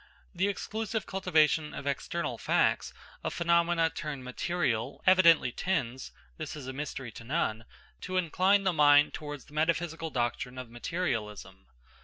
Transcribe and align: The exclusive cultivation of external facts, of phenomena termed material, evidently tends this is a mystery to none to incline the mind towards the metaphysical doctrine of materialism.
The 0.33 0.47
exclusive 0.47 1.05
cultivation 1.05 1.75
of 1.75 1.85
external 1.85 2.39
facts, 2.39 2.91
of 3.23 3.35
phenomena 3.35 3.91
termed 3.91 4.23
material, 4.23 5.03
evidently 5.05 5.51
tends 5.51 6.11
this 6.37 6.55
is 6.55 6.65
a 6.65 6.73
mystery 6.73 7.11
to 7.11 7.23
none 7.23 7.65
to 8.01 8.17
incline 8.17 8.63
the 8.63 8.73
mind 8.73 9.13
towards 9.13 9.45
the 9.45 9.53
metaphysical 9.53 10.09
doctrine 10.09 10.57
of 10.57 10.71
materialism. 10.71 11.67